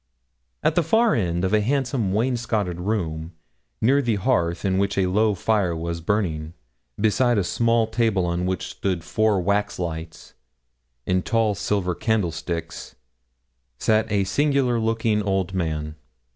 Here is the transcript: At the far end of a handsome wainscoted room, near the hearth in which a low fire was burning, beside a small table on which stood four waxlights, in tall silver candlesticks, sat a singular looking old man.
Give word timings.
At 0.63 0.73
the 0.73 0.81
far 0.81 1.13
end 1.13 1.45
of 1.45 1.53
a 1.53 1.61
handsome 1.61 2.11
wainscoted 2.11 2.79
room, 2.79 3.33
near 3.81 4.01
the 4.01 4.15
hearth 4.15 4.65
in 4.65 4.79
which 4.79 4.97
a 4.97 5.05
low 5.05 5.35
fire 5.35 5.75
was 5.75 6.01
burning, 6.01 6.55
beside 6.99 7.37
a 7.37 7.43
small 7.43 7.85
table 7.85 8.25
on 8.25 8.47
which 8.47 8.65
stood 8.71 9.03
four 9.03 9.39
waxlights, 9.39 10.33
in 11.05 11.21
tall 11.21 11.53
silver 11.53 11.93
candlesticks, 11.93 12.95
sat 13.77 14.11
a 14.11 14.23
singular 14.23 14.79
looking 14.79 15.21
old 15.21 15.53
man. 15.53 15.93